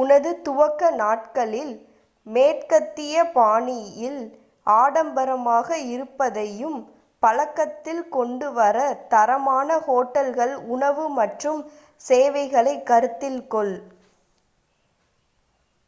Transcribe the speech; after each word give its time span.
உனது 0.00 0.30
துவக்க 0.42 0.90
நாட்களில் 0.98 1.72
மேற்கத்திய 2.26 3.24
பாணியில் 3.32 4.20
ஆடம்பரமாக 4.66 5.68
இருப்பதையும் 5.90 6.78
பழக்கத்தில் 7.22 8.04
கொண்டு 8.10 8.50
வர 8.54 8.76
தரமான 9.12 9.80
ஹோட்டல்கள் 9.86 10.54
உணவு 10.74 11.06
மற்றும் 11.18 11.60
சேவைகளை 12.04 12.76
கருத்தில் 12.86 13.42
கொள் 13.48 13.76